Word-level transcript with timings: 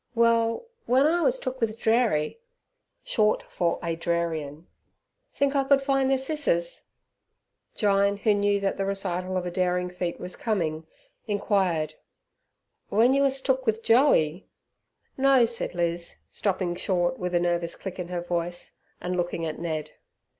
"Well, 0.15 0.65
w'en 0.87 1.05
I 1.05 1.21
wus 1.21 1.37
took 1.37 1.61
with 1.61 1.77
Drary" 1.77 2.39
(short 3.03 3.43
for 3.47 3.77
Adrarian) 3.83 4.65
"think 5.35 5.55
I 5.55 5.63
could 5.63 5.79
fin' 5.79 6.07
ther 6.09 6.15
sissers?" 6.17 6.85
Jyne, 7.75 8.17
who 8.17 8.33
knew 8.33 8.59
that 8.61 8.77
the 8.77 8.85
recital 8.85 9.37
of 9.37 9.45
a 9.45 9.51
daring 9.51 9.91
feat 9.91 10.19
was 10.19 10.35
coming, 10.35 10.87
inquired, 11.27 11.93
"W'en 12.89 13.13
yer 13.13 13.21
wus 13.21 13.41
took 13.43 13.67
with 13.67 13.83
Joey?" 13.83 14.47
"No," 15.19 15.45
said 15.45 15.75
Liz, 15.75 16.21
stopping 16.31 16.73
short 16.75 17.19
with 17.19 17.35
a 17.35 17.39
nervous 17.39 17.75
click 17.75 17.99
in 17.99 18.07
her 18.07 18.21
voice, 18.21 18.77
and 18.99 19.15
looking 19.15 19.45
at 19.45 19.59
Ned. 19.59 19.91